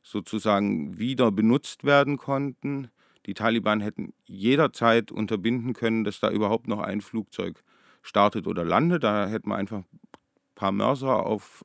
sozusagen 0.02 0.99
wieder 0.99 1.30
benutzt 1.30 1.85
werden 1.85 2.16
konnten. 2.16 2.88
Die 3.26 3.35
Taliban 3.35 3.80
hätten 3.80 4.12
jederzeit 4.25 5.12
unterbinden 5.12 5.73
können, 5.73 6.04
dass 6.04 6.21
da 6.21 6.30
überhaupt 6.30 6.69
noch 6.69 6.80
ein 6.80 7.00
Flugzeug 7.00 7.62
startet 8.02 8.47
oder 8.47 8.64
landet. 8.64 9.04
Da 9.04 9.26
hätten 9.26 9.50
wir 9.50 9.57
einfach 9.57 9.78
ein 9.78 10.00
paar 10.54 10.73
Mörser 10.73 11.26
auf 11.26 11.64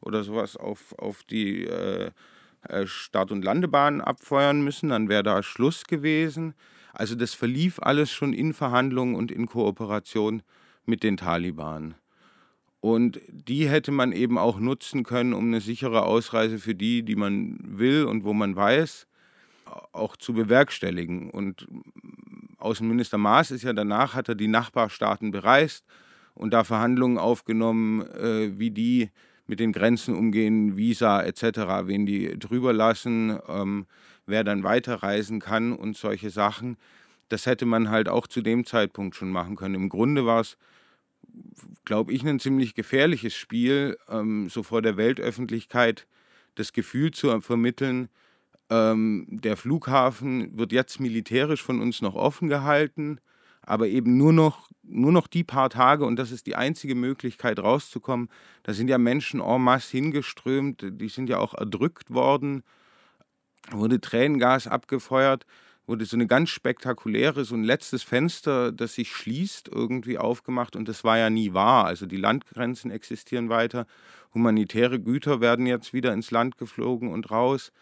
oder 0.00 0.24
sowas 0.24 0.56
auf, 0.56 0.94
auf 0.98 1.22
die 1.22 1.64
äh, 1.64 2.10
äh, 2.68 2.86
Start- 2.86 3.32
und 3.32 3.44
Landebahn 3.44 4.00
abfeuern 4.00 4.62
müssen, 4.62 4.90
dann 4.90 5.08
wäre 5.08 5.22
da 5.22 5.42
Schluss 5.42 5.84
gewesen. 5.84 6.54
Also 6.92 7.14
das 7.14 7.34
verlief 7.34 7.78
alles 7.80 8.10
schon 8.10 8.32
in 8.32 8.52
Verhandlungen 8.52 9.14
und 9.14 9.30
in 9.30 9.46
Kooperation 9.46 10.42
mit 10.84 11.02
den 11.02 11.16
Taliban. 11.16 11.94
Und 12.82 13.20
die 13.28 13.68
hätte 13.68 13.92
man 13.92 14.10
eben 14.10 14.38
auch 14.38 14.58
nutzen 14.58 15.04
können, 15.04 15.34
um 15.34 15.46
eine 15.46 15.60
sichere 15.60 16.02
Ausreise 16.02 16.58
für 16.58 16.74
die, 16.74 17.04
die 17.04 17.14
man 17.14 17.60
will 17.62 18.04
und 18.06 18.24
wo 18.24 18.32
man 18.32 18.56
weiß, 18.56 19.06
auch 19.92 20.16
zu 20.16 20.32
bewerkstelligen. 20.32 21.30
Und 21.30 21.68
Außenminister 22.58 23.18
Maas 23.18 23.52
ist 23.52 23.62
ja 23.62 23.72
danach, 23.72 24.14
hat 24.14 24.28
er 24.28 24.34
die 24.34 24.48
Nachbarstaaten 24.48 25.30
bereist 25.30 25.84
und 26.34 26.52
da 26.52 26.64
Verhandlungen 26.64 27.18
aufgenommen, 27.18 28.02
äh, 28.16 28.58
wie 28.58 28.72
die 28.72 29.10
mit 29.46 29.60
den 29.60 29.70
Grenzen 29.70 30.16
umgehen, 30.16 30.76
Visa 30.76 31.22
etc., 31.22 31.86
wen 31.86 32.04
die 32.04 32.36
drüber 32.36 32.72
lassen, 32.72 33.38
ähm, 33.48 33.86
wer 34.26 34.42
dann 34.42 34.64
weiterreisen 34.64 35.38
kann 35.38 35.72
und 35.72 35.96
solche 35.96 36.30
Sachen. 36.30 36.76
Das 37.28 37.46
hätte 37.46 37.64
man 37.64 37.90
halt 37.90 38.08
auch 38.08 38.26
zu 38.26 38.42
dem 38.42 38.66
Zeitpunkt 38.66 39.14
schon 39.14 39.30
machen 39.30 39.54
können. 39.54 39.76
Im 39.76 39.88
Grunde 39.88 40.26
war 40.26 40.40
es, 40.40 40.56
glaube 41.84 42.12
ich, 42.12 42.26
ein 42.26 42.40
ziemlich 42.40 42.74
gefährliches 42.74 43.34
Spiel, 43.34 43.96
ähm, 44.08 44.48
so 44.48 44.62
vor 44.62 44.82
der 44.82 44.96
Weltöffentlichkeit 44.96 46.06
das 46.54 46.72
Gefühl 46.72 47.12
zu 47.12 47.40
vermitteln, 47.40 48.08
ähm, 48.70 49.26
der 49.28 49.56
Flughafen 49.56 50.58
wird 50.58 50.72
jetzt 50.72 51.00
militärisch 51.00 51.62
von 51.62 51.80
uns 51.80 52.02
noch 52.02 52.14
offen 52.14 52.48
gehalten 52.48 53.20
aber 53.62 53.88
eben 53.88 54.16
nur 54.16 54.32
noch, 54.32 54.70
nur 54.82 55.12
noch 55.12 55.28
die 55.28 55.44
paar 55.44 55.70
Tage 55.70 56.04
und 56.04 56.16
das 56.16 56.32
ist 56.32 56.46
die 56.46 56.56
einzige 56.56 56.94
Möglichkeit 56.94 57.58
rauszukommen. 57.60 58.28
Da 58.64 58.72
sind 58.72 58.88
ja 58.88 58.98
Menschen 58.98 59.40
en 59.40 59.62
masse 59.62 59.92
hingeströmt, 59.92 60.84
die 60.84 61.08
sind 61.08 61.28
ja 61.28 61.38
auch 61.38 61.54
erdrückt 61.54 62.12
worden, 62.12 62.64
wurde 63.70 64.00
Tränengas 64.00 64.66
abgefeuert, 64.66 65.46
wurde 65.86 66.04
so 66.04 66.16
eine 66.16 66.26
ganz 66.26 66.50
spektakuläre, 66.50 67.44
so 67.44 67.54
ein 67.54 67.64
letztes 67.64 68.02
Fenster, 68.02 68.72
das 68.72 68.94
sich 68.94 69.12
schließt, 69.12 69.68
irgendwie 69.68 70.18
aufgemacht 70.18 70.76
und 70.76 70.88
das 70.88 71.04
war 71.04 71.18
ja 71.18 71.28
nie 71.28 71.54
wahr. 71.54 71.86
Also 71.86 72.06
die 72.06 72.16
Landgrenzen 72.16 72.90
existieren 72.90 73.48
weiter, 73.48 73.86
humanitäre 74.34 75.00
Güter 75.00 75.40
werden 75.40 75.66
jetzt 75.66 75.92
wieder 75.92 76.12
ins 76.12 76.30
Land 76.30 76.56
geflogen 76.58 77.10
und 77.10 77.30
raus. 77.30 77.72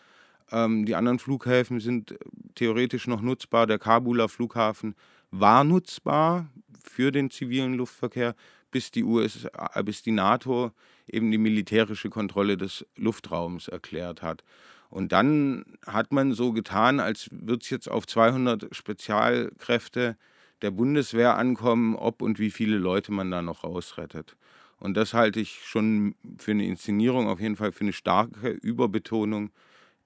Ähm, 0.51 0.87
die 0.87 0.95
anderen 0.95 1.19
Flughäfen 1.19 1.81
sind 1.81 2.17
theoretisch 2.55 3.07
noch 3.07 3.21
nutzbar. 3.21 3.67
Der 3.67 3.79
Kabuler 3.79 4.29
Flughafen 4.29 4.95
war 5.31 5.65
nutzbar 5.65 6.49
für 6.83 7.13
den 7.13 7.31
zivilen 7.31 7.75
Luftverkehr, 7.75 8.35
bis 8.71 8.91
die, 8.91 9.05
USA, 9.05 9.71
äh, 9.75 9.83
bis 9.83 10.03
die 10.03 10.13
NATO 10.13 10.73
eben 11.07 11.31
die 11.31 11.39
militärische 11.39 12.09
Kontrolle 12.09 12.57
des 12.57 12.87
Luftraums 12.97 13.69
erklärt 13.69 14.23
hat. 14.23 14.45
Und 14.91 15.13
dann 15.13 15.65
hat 15.87 16.13
man 16.13 16.33
so 16.33 16.53
getan, 16.53 16.99
als 17.01 17.29
würde 17.31 17.63
es 17.63 17.71
jetzt 17.71 17.89
auf 17.89 18.07
200 18.07 18.75
Spezialkräfte 18.75 20.17
der 20.63 20.71
Bundeswehr 20.73 21.39
ankommen, 21.39 21.95
ob 21.95 22.23
und 22.23 22.39
wie 22.39 22.51
viele 22.51 22.77
Leute 22.77 23.13
man 23.13 23.31
da 23.31 23.41
noch 23.41 23.65
rausrettet. 23.65 24.37
Und 24.79 24.97
das 24.97 25.15
halte 25.15 25.41
ich 25.41 25.61
schon 25.65 26.15
für 26.39 26.51
eine 26.51 26.67
Inszenierung, 26.67 27.29
auf 27.29 27.41
jeden 27.41 27.57
Fall 27.57 27.71
für 27.73 27.83
eine 27.83 27.93
starke 27.93 28.51
Überbetonung 28.51 29.51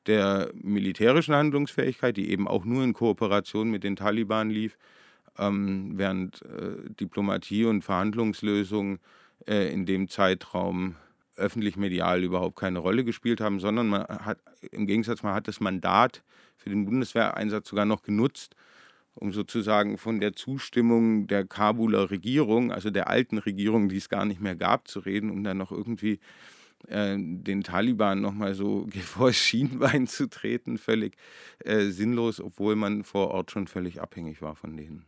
der 0.07 0.51
militärischen 0.55 1.35
Handlungsfähigkeit, 1.35 2.17
die 2.17 2.31
eben 2.31 2.47
auch 2.47 2.65
nur 2.65 2.85
in 2.85 2.93
Kooperation 2.93 3.71
mit 3.71 3.85
den 3.85 3.97
Taliban 3.97 4.51
lief, 4.51 4.77
ähm, 5.39 5.93
während 5.95 6.43
äh, 6.43 6.91
Diplomatie 7.01 7.65
und 7.65 7.83
Verhandlungslösungen 7.83 8.99
äh, 9.47 9.73
in 9.73 9.87
dem 9.87 10.09
Zeitraum 10.09 10.97
öffentlich-medial 11.37 12.23
überhaupt 12.23 12.57
keine 12.57 12.79
Rolle 12.79 13.05
gespielt 13.05 13.41
haben, 13.41 13.61
sondern 13.61 13.89
man 13.89 14.03
hat 14.03 14.39
im 14.71 14.87
Gegensatz, 14.87 15.23
man 15.23 15.35
hat 15.35 15.49
das 15.49 15.61
Mandat 15.61 16.23
für 16.57 16.71
den 16.71 16.85
Bundeswehreinsatz 16.85 17.69
sogar 17.69 17.85
noch 17.85 18.03
genutzt, 18.03 18.55
um 19.15 19.33
sozusagen 19.33 19.99
von 19.99 20.21
der 20.21 20.35
Zustimmung 20.35 21.27
der 21.27 21.45
Kabuler 21.45 22.11
Regierung, 22.11 22.73
also 22.73 22.91
der 22.91 23.09
alten 23.09 23.39
Regierung, 23.39 23.89
die 23.89 23.97
es 23.97 24.09
gar 24.09 24.25
nicht 24.25 24.41
mehr 24.41 24.57
gab, 24.57 24.89
zu 24.89 25.01
reden, 25.01 25.31
um 25.31 25.45
dann 25.45 25.59
noch 25.59 25.73
irgendwie 25.73 26.19
äh, 26.89 27.17
den 27.19 27.63
Taliban 27.63 28.21
nochmal 28.21 28.55
so 28.55 28.87
vor 29.05 29.29
das 29.29 29.37
Schienbein 29.37 30.07
zu 30.07 30.29
treten, 30.29 30.79
völlig 30.79 31.17
äh, 31.65 31.87
sinnlos, 31.87 32.41
obwohl 32.41 32.77
man 32.77 33.05
vor 33.05 33.29
Ort 33.29 33.51
schon 33.51 33.67
völlig 33.67 34.01
abhängig 34.01 34.43
war 34.43 34.57
von 34.57 34.77
denen. 34.77 35.05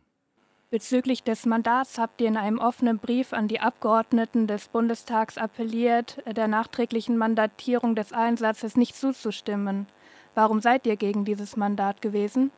Bezüglich 0.69 1.23
des 1.23 1.45
Mandats 1.45 1.97
habt 1.97 2.19
ihr 2.19 2.27
in 2.27 2.35
einem 2.35 2.59
offenen 2.59 2.99
Brief 2.99 3.31
an 3.31 3.47
die 3.47 3.61
Abgeordneten 3.61 4.47
des 4.47 4.67
Bundestags 4.67 5.37
appelliert, 5.37 6.21
der 6.29 6.49
nachträglichen 6.49 7.17
Mandatierung 7.17 7.95
des 7.95 8.11
Einsatzes 8.11 8.75
nicht 8.75 8.93
zuzustimmen. 8.93 9.87
Warum 10.35 10.59
seid 10.59 10.85
ihr 10.85 10.97
gegen 10.97 11.23
dieses 11.23 11.55
Mandat 11.55 12.01
gewesen? 12.01 12.51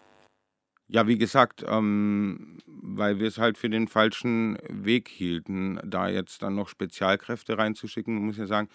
Ja, 0.87 1.05
wie 1.05 1.19
gesagt, 1.19 1.63
ähm, 1.67 2.57
weil 2.65 3.19
wir 3.19 3.27
es 3.27 3.37
halt 3.37 3.59
für 3.59 3.69
den 3.69 3.87
falschen 3.87 4.57
Weg 4.67 5.07
hielten, 5.07 5.79
da 5.85 6.09
jetzt 6.09 6.41
dann 6.41 6.55
noch 6.55 6.67
Spezialkräfte 6.67 7.59
reinzuschicken. 7.59 8.15
Man 8.15 8.25
muss 8.25 8.37
ja 8.37 8.47
sagen, 8.47 8.69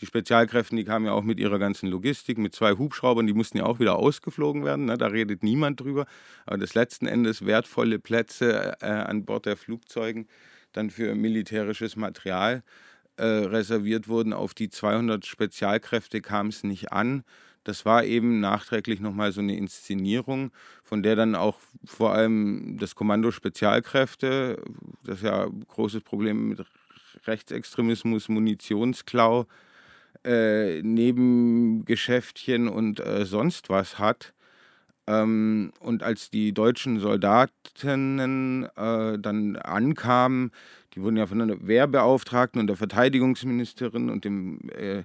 die 0.00 0.06
Spezialkräfte, 0.06 0.76
die 0.76 0.84
kamen 0.84 1.06
ja 1.06 1.12
auch 1.12 1.24
mit 1.24 1.40
ihrer 1.40 1.58
ganzen 1.58 1.88
Logistik, 1.88 2.38
mit 2.38 2.54
zwei 2.54 2.72
Hubschraubern, 2.72 3.26
die 3.26 3.32
mussten 3.32 3.58
ja 3.58 3.64
auch 3.64 3.80
wieder 3.80 3.96
ausgeflogen 3.96 4.64
werden. 4.64 4.84
Ne? 4.84 4.96
Da 4.96 5.08
redet 5.08 5.42
niemand 5.42 5.80
drüber. 5.80 6.06
Aber 6.46 6.58
das 6.58 6.74
letzten 6.74 7.06
Endes 7.06 7.44
wertvolle 7.44 7.98
Plätze 7.98 8.76
äh, 8.80 8.86
an 8.86 9.24
Bord 9.24 9.46
der 9.46 9.56
Flugzeugen 9.56 10.28
dann 10.72 10.90
für 10.90 11.14
militärisches 11.14 11.96
Material 11.96 12.62
äh, 13.16 13.24
reserviert 13.24 14.08
wurden. 14.08 14.32
Auf 14.32 14.54
die 14.54 14.70
200 14.70 15.26
Spezialkräfte 15.26 16.20
kam 16.20 16.48
es 16.48 16.62
nicht 16.62 16.92
an. 16.92 17.24
Das 17.64 17.84
war 17.84 18.04
eben 18.04 18.40
nachträglich 18.40 19.00
nochmal 19.00 19.32
so 19.32 19.40
eine 19.40 19.56
Inszenierung, 19.56 20.52
von 20.82 21.02
der 21.02 21.16
dann 21.16 21.34
auch 21.34 21.58
vor 21.84 22.14
allem 22.14 22.78
das 22.78 22.94
Kommando 22.94 23.30
Spezialkräfte, 23.30 24.62
das 25.04 25.22
ja 25.22 25.48
großes 25.68 26.02
Problem 26.02 26.50
mit 26.50 26.64
Rechtsextremismus, 27.26 28.28
Munitionsklau, 28.28 29.46
äh, 30.24 30.82
Nebengeschäftchen 30.82 32.68
und 32.68 33.00
äh, 33.00 33.24
sonst 33.24 33.68
was 33.70 33.98
hat. 33.98 34.34
Ähm, 35.06 35.72
und 35.80 36.02
als 36.02 36.30
die 36.30 36.52
deutschen 36.52 37.00
Soldatinnen 37.00 38.64
äh, 38.76 39.18
dann 39.18 39.56
ankamen, 39.56 40.52
die 40.94 41.02
wurden 41.02 41.16
ja 41.16 41.26
von 41.26 41.46
der 41.46 41.66
Wehrbeauftragten 41.66 42.60
und 42.60 42.66
der 42.66 42.76
Verteidigungsministerin 42.76 44.10
und 44.10 44.24
dem 44.24 44.60
äh, 44.70 45.04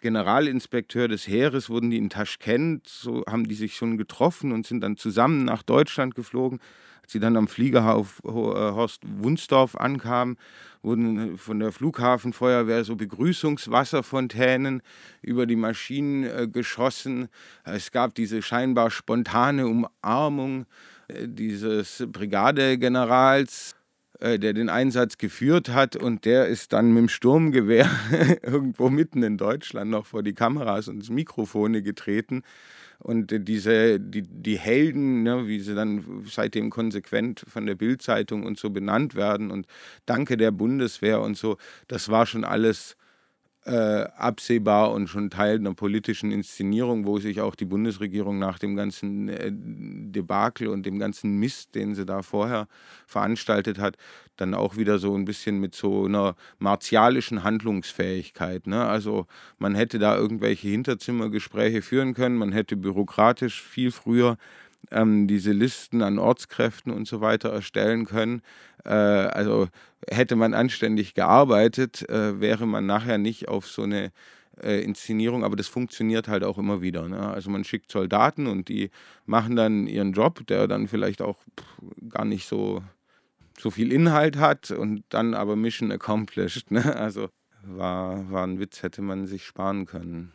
Generalinspekteur 0.00 1.06
des 1.08 1.28
Heeres 1.28 1.70
wurden 1.70 1.90
die 1.90 1.96
in 1.96 2.10
Taschkent, 2.10 2.88
so 2.88 3.24
haben 3.28 3.46
die 3.46 3.54
sich 3.54 3.76
schon 3.76 3.96
getroffen 3.98 4.52
und 4.52 4.66
sind 4.66 4.80
dann 4.80 4.96
zusammen 4.96 5.44
nach 5.44 5.62
Deutschland 5.62 6.14
geflogen. 6.14 6.58
Als 7.02 7.12
sie 7.12 7.20
dann 7.20 7.36
am 7.36 7.48
Fliegerhaus 7.48 8.20
äh, 8.24 8.28
Wunsdorf 9.06 9.76
ankamen, 9.76 10.36
wurden 10.82 11.38
von 11.38 11.60
der 11.60 11.72
Flughafenfeuerwehr 11.72 12.84
so 12.84 12.96
Begrüßungswasserfontänen 12.96 14.82
über 15.20 15.46
die 15.46 15.56
Maschinen 15.56 16.24
äh, 16.24 16.48
geschossen. 16.48 17.28
Es 17.64 17.92
gab 17.92 18.14
diese 18.14 18.42
scheinbar 18.42 18.90
spontane 18.90 19.66
Umarmung 19.66 20.66
äh, 21.08 21.28
dieses 21.28 22.04
Brigadegenerals 22.08 23.76
äh, 24.22 24.38
der 24.38 24.52
den 24.52 24.68
Einsatz 24.68 25.18
geführt 25.18 25.70
hat 25.70 25.96
und 25.96 26.24
der 26.24 26.46
ist 26.46 26.72
dann 26.72 26.92
mit 26.92 26.98
dem 26.98 27.08
Sturmgewehr 27.08 27.90
irgendwo 28.42 28.88
mitten 28.88 29.22
in 29.24 29.36
Deutschland 29.36 29.90
noch 29.90 30.06
vor 30.06 30.22
die 30.22 30.34
Kameras 30.34 30.86
und 30.86 31.08
Mikrofone 31.10 31.82
getreten 31.82 32.42
und 33.02 33.34
diese, 33.48 33.98
die, 34.00 34.22
die 34.22 34.58
Helden, 34.58 35.22
ne, 35.22 35.46
wie 35.46 35.60
sie 35.60 35.74
dann 35.74 36.24
seitdem 36.26 36.70
konsequent 36.70 37.44
von 37.48 37.66
der 37.66 37.74
Bildzeitung 37.74 38.44
und 38.44 38.58
so 38.58 38.70
benannt 38.70 39.14
werden 39.14 39.50
und 39.50 39.66
Danke 40.06 40.36
der 40.36 40.50
Bundeswehr 40.52 41.20
und 41.20 41.36
so, 41.36 41.56
das 41.88 42.08
war 42.08 42.26
schon 42.26 42.44
alles 42.44 42.96
äh, 43.64 44.04
absehbar 44.16 44.92
und 44.92 45.08
schon 45.08 45.30
Teil 45.30 45.56
einer 45.56 45.74
politischen 45.74 46.32
Inszenierung, 46.32 47.06
wo 47.06 47.18
sich 47.18 47.40
auch 47.40 47.54
die 47.54 47.64
Bundesregierung 47.64 48.38
nach 48.38 48.58
dem 48.58 48.74
ganzen 48.74 49.28
äh, 49.28 49.52
Debakel 49.52 50.68
und 50.68 50.84
dem 50.84 50.98
ganzen 50.98 51.38
Mist, 51.38 51.74
den 51.74 51.94
sie 51.94 52.04
da 52.04 52.22
vorher 52.22 52.66
veranstaltet 53.06 53.78
hat, 53.78 53.96
dann 54.36 54.54
auch 54.54 54.76
wieder 54.76 54.98
so 54.98 55.14
ein 55.14 55.24
bisschen 55.24 55.60
mit 55.60 55.74
so 55.74 56.06
einer 56.06 56.34
martialischen 56.58 57.44
Handlungsfähigkeit. 57.44 58.66
Ne? 58.66 58.84
Also 58.84 59.26
man 59.58 59.76
hätte 59.76 60.00
da 60.00 60.16
irgendwelche 60.16 60.68
Hinterzimmergespräche 60.68 61.82
führen 61.82 62.14
können, 62.14 62.36
man 62.36 62.50
hätte 62.50 62.76
bürokratisch 62.76 63.62
viel 63.62 63.92
früher 63.92 64.38
ähm, 64.90 65.26
diese 65.26 65.52
Listen 65.52 66.02
an 66.02 66.18
Ortskräften 66.18 66.92
und 66.92 67.06
so 67.06 67.20
weiter 67.20 67.50
erstellen 67.50 68.04
können. 68.04 68.42
Äh, 68.84 68.90
also 68.90 69.68
hätte 70.10 70.36
man 70.36 70.54
anständig 70.54 71.14
gearbeitet, 71.14 72.08
äh, 72.08 72.40
wäre 72.40 72.66
man 72.66 72.86
nachher 72.86 73.18
nicht 73.18 73.48
auf 73.48 73.66
so 73.66 73.82
eine 73.82 74.12
äh, 74.60 74.82
Inszenierung, 74.82 75.44
aber 75.44 75.56
das 75.56 75.68
funktioniert 75.68 76.28
halt 76.28 76.44
auch 76.44 76.58
immer 76.58 76.82
wieder. 76.82 77.08
Ne? 77.08 77.18
Also 77.18 77.50
man 77.50 77.64
schickt 77.64 77.90
Soldaten 77.90 78.46
und 78.46 78.68
die 78.68 78.90
machen 79.24 79.56
dann 79.56 79.86
ihren 79.86 80.12
Job, 80.12 80.46
der 80.46 80.66
dann 80.68 80.88
vielleicht 80.88 81.22
auch 81.22 81.38
pff, 81.58 82.08
gar 82.08 82.24
nicht 82.24 82.46
so, 82.46 82.82
so 83.58 83.70
viel 83.70 83.92
Inhalt 83.92 84.36
hat 84.36 84.70
und 84.70 85.04
dann 85.08 85.34
aber 85.34 85.56
Mission 85.56 85.92
accomplished. 85.92 86.70
Ne? 86.70 86.96
Also 86.96 87.28
war, 87.64 88.30
war 88.30 88.46
ein 88.46 88.58
Witz, 88.58 88.82
hätte 88.82 89.02
man 89.02 89.26
sich 89.26 89.44
sparen 89.44 89.86
können. 89.86 90.32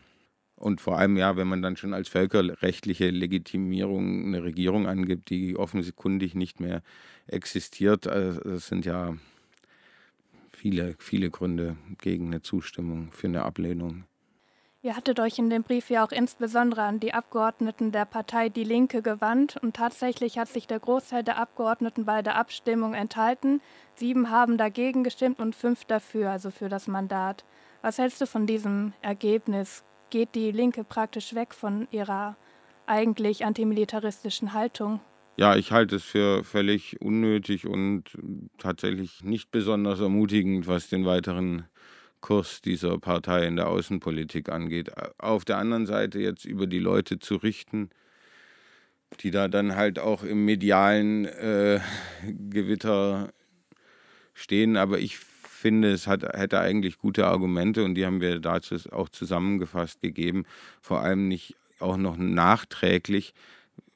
Und 0.58 0.82
vor 0.82 0.98
allem, 0.98 1.18
ja, 1.18 1.38
wenn 1.38 1.48
man 1.48 1.62
dann 1.62 1.78
schon 1.78 1.94
als 1.94 2.10
völkerrechtliche 2.10 3.12
Legitimierung 3.12 4.26
eine 4.26 4.44
Regierung 4.44 4.88
angibt, 4.88 5.30
die 5.30 5.56
offensichtlich 5.56 6.34
nicht 6.34 6.60
mehr 6.60 6.82
existiert, 7.28 8.08
also 8.08 8.40
das 8.42 8.68
sind 8.68 8.84
ja 8.86 9.16
viele, 10.52 10.96
viele 10.98 11.30
Gründe 11.30 11.78
gegen 12.00 12.28
eine 12.28 12.42
Zustimmung, 12.42 13.12
für 13.12 13.28
eine 13.28 13.44
Ablehnung. 13.44 14.06
Ihr 14.82 14.96
hattet 14.96 15.20
euch 15.20 15.38
in 15.38 15.50
dem 15.50 15.64
Brief 15.64 15.90
ja 15.90 16.04
auch 16.06 16.12
insbesondere 16.12 16.84
an 16.84 17.00
die 17.00 17.14
Abgeordneten 17.14 17.92
der 17.92 18.06
Partei 18.06 18.50
Die 18.50 18.64
Linke 18.64 19.02
gewandt 19.02 19.58
und 19.62 19.76
tatsächlich 19.76 20.40
hat 20.40 20.48
sich 20.48 20.66
der 20.66 20.80
Großteil 20.80 21.24
der 21.24 21.38
Abgeordneten 21.38 22.06
bei 22.06 22.22
der 22.22 22.36
Abstimmung 22.36 22.94
enthalten. 22.94 23.62
Sieben 23.96 24.32
haben 24.32 24.58
dagegen 24.58 25.04
gestimmt 25.04 25.40
und 25.40 25.56
fünf 25.56 25.86
dafür, 25.86 26.32
also 26.32 26.52
für 26.52 26.70
das 26.70 26.88
Mandat. 26.88 27.44
Was 27.82 27.98
hältst 27.98 28.22
du 28.22 28.26
von 28.26 28.48
diesem 28.48 28.94
Ergebnis? 29.02 29.84
Geht 30.10 30.36
die 30.36 30.52
Linke 30.52 30.84
praktisch 30.84 31.36
weg 31.36 31.54
von 31.54 31.88
ihrer 31.92 32.38
eigentlich 32.86 33.46
antimilitaristischen 33.46 34.54
Haltung. 34.54 35.02
Ja, 35.36 35.56
ich 35.56 35.72
halte 35.72 35.98
es 35.98 36.04
für 36.04 36.44
völlig 36.44 37.00
unnötig 37.00 37.68
und 37.68 38.06
tatsächlich 38.58 39.24
nicht 39.24 39.52
besonders 39.52 40.00
ermutigend, 40.00 40.68
was 40.68 40.90
den 40.90 41.06
weiteren 41.06 41.66
Kurs 42.22 42.62
dieser 42.62 42.98
Partei 42.98 43.46
in 43.46 43.56
der 43.56 43.68
Außenpolitik 43.68 44.50
angeht. 44.50 44.92
Auf 45.20 45.46
der 45.46 45.58
anderen 45.58 45.86
Seite 45.86 46.20
jetzt 46.20 46.46
über 46.46 46.66
die 46.66 46.80
Leute 46.80 47.20
zu 47.20 47.36
richten, 47.36 47.90
die 49.20 49.30
da 49.30 49.48
dann 49.48 49.76
halt 49.76 50.00
auch 50.00 50.24
im 50.24 50.44
medialen 50.44 51.26
äh, 51.26 51.80
Gewitter 52.50 53.32
stehen. 54.34 54.76
Aber 54.76 54.98
ich 54.98 55.20
finde, 55.58 55.92
es 55.92 56.08
hat, 56.08 56.24
hätte 56.24 56.60
eigentlich 56.60 56.98
gute 56.98 57.28
Argumente 57.28 57.84
und 57.84 57.96
die 57.96 58.06
haben 58.06 58.22
wir 58.22 58.40
dazu 58.40 58.76
auch 58.92 59.10
zusammengefasst 59.10 60.02
gegeben. 60.02 60.46
Vor 60.82 61.02
allem 61.02 61.28
nicht 61.28 61.56
auch 61.80 61.98
noch 61.98 62.18
nachträglich. 62.18 63.34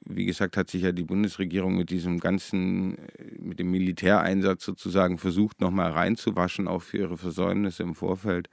Wie 0.04 0.26
gesagt, 0.26 0.56
hat 0.56 0.68
sich 0.68 0.82
ja 0.82 0.92
die 0.92 1.04
Bundesregierung 1.04 1.76
mit 1.76 1.90
diesem 1.90 2.18
ganzen, 2.18 2.98
mit 3.38 3.58
dem 3.60 3.70
Militäreinsatz 3.70 4.64
sozusagen 4.64 5.18
versucht, 5.18 5.60
nochmal 5.60 5.92
reinzuwaschen, 5.92 6.66
auch 6.66 6.82
für 6.82 6.98
ihre 6.98 7.18
Versäumnisse 7.18 7.84
im 7.84 7.94
Vorfeld. 7.94 8.48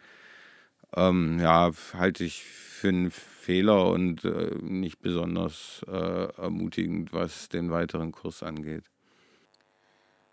Ähm, 0.96 1.40
ja, 1.40 1.72
halte 1.94 2.24
ich 2.24 2.44
für 2.44 2.90
einen 2.90 3.12
Fehler 3.12 3.90
und 3.90 4.26
äh, 4.26 4.56
nicht 4.62 5.02
besonders 5.02 5.82
äh, 5.88 6.32
ermutigend, 6.38 7.14
was 7.14 7.50
den 7.50 7.72
weiteren 7.72 8.12
Kurs 8.12 8.44
angeht. 8.44 8.84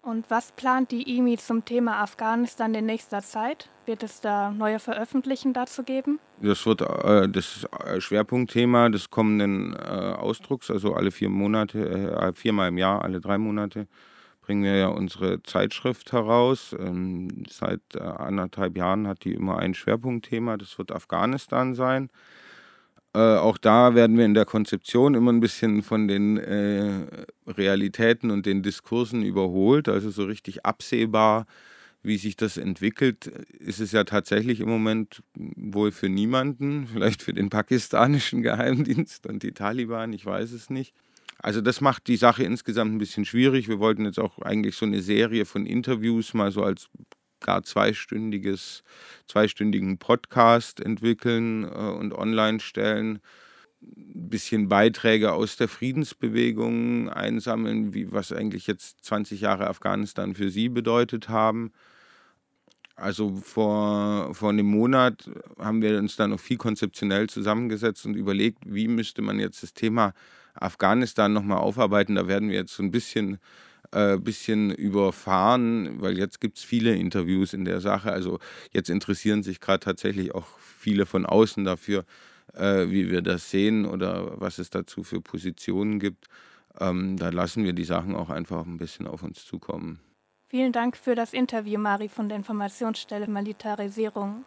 Und 0.06 0.30
was 0.30 0.52
plant 0.52 0.92
die 0.92 1.18
IMI 1.18 1.36
zum 1.36 1.64
Thema 1.64 2.00
Afghanistan 2.00 2.72
in 2.74 2.86
nächster 2.86 3.22
Zeit? 3.22 3.68
Wird 3.86 4.04
es 4.04 4.20
da 4.20 4.52
neue 4.52 4.78
Veröffentlichungen 4.78 5.52
dazu 5.52 5.82
geben? 5.82 6.20
Das 6.40 6.64
wird 6.64 6.80
äh, 6.82 7.28
das 7.28 7.66
Schwerpunktthema 7.98 8.88
des 8.88 9.10
kommenden 9.10 9.74
äh, 9.74 9.78
Ausdrucks, 9.78 10.70
also 10.70 10.94
alle 10.94 11.10
vier 11.10 11.28
Monate, 11.28 11.88
äh, 11.88 12.32
viermal 12.34 12.68
im 12.68 12.78
Jahr, 12.78 13.02
alle 13.02 13.20
drei 13.20 13.36
Monate, 13.36 13.88
bringen 14.42 14.62
wir 14.62 14.76
ja 14.76 14.86
unsere 14.86 15.42
Zeitschrift 15.42 16.12
heraus. 16.12 16.72
Ähm, 16.78 17.42
seit 17.50 17.80
äh, 17.96 17.98
anderthalb 17.98 18.76
Jahren 18.76 19.08
hat 19.08 19.24
die 19.24 19.34
immer 19.34 19.58
ein 19.58 19.74
Schwerpunktthema, 19.74 20.56
das 20.56 20.78
wird 20.78 20.92
Afghanistan 20.92 21.74
sein. 21.74 22.10
Äh, 23.16 23.38
auch 23.38 23.56
da 23.56 23.94
werden 23.94 24.18
wir 24.18 24.26
in 24.26 24.34
der 24.34 24.44
Konzeption 24.44 25.14
immer 25.14 25.32
ein 25.32 25.40
bisschen 25.40 25.82
von 25.82 26.06
den 26.06 26.36
äh, 26.36 27.06
Realitäten 27.46 28.30
und 28.30 28.44
den 28.44 28.62
Diskursen 28.62 29.22
überholt. 29.22 29.88
Also 29.88 30.10
so 30.10 30.24
richtig 30.24 30.66
absehbar, 30.66 31.46
wie 32.02 32.18
sich 32.18 32.36
das 32.36 32.58
entwickelt, 32.58 33.28
ist 33.58 33.80
es 33.80 33.92
ja 33.92 34.04
tatsächlich 34.04 34.60
im 34.60 34.68
Moment 34.68 35.22
wohl 35.34 35.92
für 35.92 36.10
niemanden. 36.10 36.88
Vielleicht 36.92 37.22
für 37.22 37.32
den 37.32 37.48
pakistanischen 37.48 38.42
Geheimdienst 38.42 39.26
und 39.26 39.42
die 39.42 39.52
Taliban, 39.52 40.12
ich 40.12 40.26
weiß 40.26 40.52
es 40.52 40.68
nicht. 40.68 40.92
Also 41.38 41.62
das 41.62 41.80
macht 41.80 42.08
die 42.08 42.16
Sache 42.16 42.42
insgesamt 42.42 42.94
ein 42.94 42.98
bisschen 42.98 43.24
schwierig. 43.24 43.66
Wir 43.66 43.78
wollten 43.78 44.04
jetzt 44.04 44.18
auch 44.18 44.40
eigentlich 44.40 44.76
so 44.76 44.84
eine 44.84 45.00
Serie 45.00 45.46
von 45.46 45.64
Interviews 45.64 46.34
mal 46.34 46.52
so 46.52 46.62
als 46.62 46.90
gar 47.40 47.62
zweistündiges, 47.62 48.82
zweistündigen 49.26 49.98
Podcast 49.98 50.80
entwickeln 50.80 51.64
äh, 51.64 51.66
und 51.66 52.12
online 52.12 52.60
stellen. 52.60 53.20
Ein 53.82 54.30
bisschen 54.30 54.68
Beiträge 54.68 55.32
aus 55.32 55.56
der 55.56 55.68
Friedensbewegung 55.68 57.08
einsammeln, 57.10 57.94
wie, 57.94 58.10
was 58.10 58.32
eigentlich 58.32 58.66
jetzt 58.66 59.04
20 59.04 59.40
Jahre 59.40 59.68
Afghanistan 59.68 60.34
für 60.34 60.50
Sie 60.50 60.68
bedeutet 60.68 61.28
haben. 61.28 61.72
Also 62.96 63.36
vor, 63.36 64.34
vor 64.34 64.48
einem 64.48 64.66
Monat 64.66 65.30
haben 65.58 65.82
wir 65.82 65.98
uns 65.98 66.16
da 66.16 66.26
noch 66.26 66.40
viel 66.40 66.56
konzeptionell 66.56 67.28
zusammengesetzt 67.28 68.06
und 68.06 68.14
überlegt, 68.14 68.62
wie 68.64 68.88
müsste 68.88 69.20
man 69.20 69.38
jetzt 69.38 69.62
das 69.62 69.74
Thema 69.74 70.14
Afghanistan 70.54 71.32
nochmal 71.32 71.58
aufarbeiten. 71.58 72.14
Da 72.14 72.26
werden 72.26 72.48
wir 72.48 72.56
jetzt 72.56 72.74
so 72.74 72.82
ein 72.82 72.90
bisschen 72.90 73.38
äh, 73.92 74.16
bisschen 74.18 74.70
überfahren, 74.70 76.00
weil 76.00 76.18
jetzt 76.18 76.40
gibt 76.40 76.58
es 76.58 76.64
viele 76.64 76.94
Interviews 76.94 77.52
in 77.52 77.64
der 77.64 77.80
Sache. 77.80 78.12
Also 78.12 78.38
jetzt 78.72 78.90
interessieren 78.90 79.42
sich 79.42 79.60
gerade 79.60 79.80
tatsächlich 79.80 80.34
auch 80.34 80.46
viele 80.58 81.06
von 81.06 81.26
außen 81.26 81.64
dafür, 81.64 82.04
äh, 82.54 82.88
wie 82.88 83.10
wir 83.10 83.22
das 83.22 83.50
sehen 83.50 83.86
oder 83.86 84.40
was 84.40 84.58
es 84.58 84.70
dazu 84.70 85.02
für 85.02 85.20
Positionen 85.20 85.98
gibt. 85.98 86.26
Ähm, 86.78 87.16
da 87.16 87.30
lassen 87.30 87.64
wir 87.64 87.72
die 87.72 87.84
Sachen 87.84 88.14
auch 88.14 88.30
einfach 88.30 88.66
ein 88.66 88.76
bisschen 88.76 89.06
auf 89.06 89.22
uns 89.22 89.44
zukommen. 89.44 90.00
Vielen 90.48 90.72
Dank 90.72 90.96
für 90.96 91.14
das 91.14 91.32
Interview, 91.32 91.78
Mari 91.78 92.08
von 92.08 92.28
der 92.28 92.38
Informationsstelle 92.38 93.26
Militarisierung. 93.26 94.44